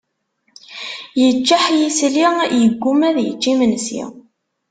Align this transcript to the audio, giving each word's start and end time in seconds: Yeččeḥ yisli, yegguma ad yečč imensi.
Yeččeḥ 1.21 1.63
yisli, 1.77 2.25
yegguma 2.61 3.05
ad 3.09 3.17
yečč 3.25 3.43
imensi. 3.51 4.01